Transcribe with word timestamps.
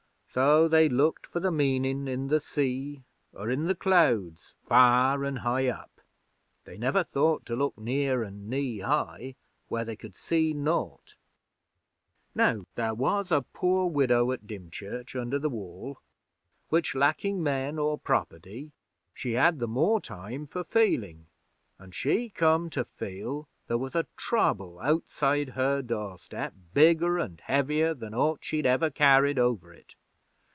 So 0.33 0.69
they 0.69 0.87
looked 0.87 1.27
for 1.27 1.41
the 1.41 1.51
meanin' 1.51 2.07
in 2.07 2.29
the 2.29 2.39
sea 2.39 3.03
or 3.33 3.49
in 3.49 3.67
the 3.67 3.75
clouds 3.75 4.53
far 4.63 5.25
an' 5.25 5.35
high 5.35 5.67
up. 5.67 5.99
They 6.63 6.77
never 6.77 7.03
thought 7.03 7.45
to 7.47 7.55
look 7.57 7.77
near 7.77 8.23
an' 8.23 8.47
knee 8.49 8.79
high, 8.79 9.35
where 9.67 9.83
they 9.83 9.97
could 9.97 10.15
see 10.15 10.53
naught. 10.53 11.17
'Now 12.33 12.63
there 12.75 12.93
was 12.95 13.29
a 13.29 13.41
poor 13.41 13.87
widow 13.89 14.31
at 14.31 14.47
Dymchurch 14.47 15.17
under 15.17 15.37
the 15.37 15.49
Wall, 15.49 15.97
which, 16.69 16.95
lacking 16.95 17.43
man 17.43 17.77
or 17.77 17.97
property, 17.97 18.71
she 19.13 19.33
had 19.33 19.59
the 19.59 19.67
more 19.67 19.99
time 19.99 20.47
for 20.47 20.63
feeling; 20.63 21.25
and 21.77 21.93
she 21.93 22.29
come 22.29 22.69
to 22.69 22.85
feel 22.85 23.49
there 23.67 23.77
was 23.77 23.95
a 23.95 24.07
Trouble 24.15 24.79
outside 24.79 25.49
her 25.49 25.81
doorstep 25.81 26.53
bigger 26.73 27.19
an' 27.19 27.41
heavier 27.43 27.93
than 27.93 28.13
aught 28.13 28.39
she'd 28.41 28.65
ever 28.65 28.89
carried 28.89 29.37
over 29.37 29.73
it. 29.73 29.95